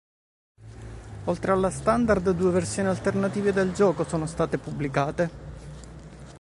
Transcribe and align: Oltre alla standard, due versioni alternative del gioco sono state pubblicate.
Oltre 1.25 1.51
alla 1.51 1.69
standard, 1.69 2.27
due 2.31 2.49
versioni 2.49 2.87
alternative 2.87 3.53
del 3.53 3.71
gioco 3.71 4.03
sono 4.03 4.25
state 4.25 4.57
pubblicate. 4.57 5.29